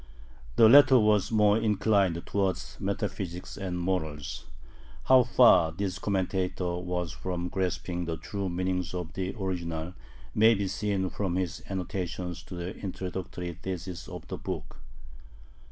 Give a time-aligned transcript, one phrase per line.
[0.55, 4.45] The latter was more inclined towards metaphysics and morals.
[5.03, 9.93] How far this commentator was from grasping the true meaning of the original
[10.33, 14.77] may be seen from his annotations to the introductory theses of the book.